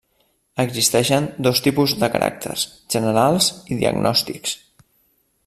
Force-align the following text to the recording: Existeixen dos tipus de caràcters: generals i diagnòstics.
Existeixen 0.61 1.27
dos 1.47 1.61
tipus 1.67 1.93
de 2.05 2.09
caràcters: 2.15 2.65
generals 2.95 3.51
i 3.77 3.79
diagnòstics. 3.83 4.59